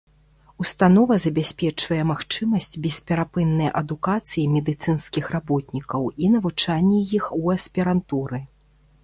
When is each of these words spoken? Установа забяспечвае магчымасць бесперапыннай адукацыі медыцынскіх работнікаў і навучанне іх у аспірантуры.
Установа 0.63 1.15
забяспечвае 1.25 1.99
магчымасць 2.11 2.77
бесперапыннай 2.85 3.69
адукацыі 3.83 4.47
медыцынскіх 4.55 5.25
работнікаў 5.37 6.09
і 6.25 6.33
навучанне 6.39 6.99
іх 7.21 7.25
у 7.41 7.57
аспірантуры. 7.59 8.39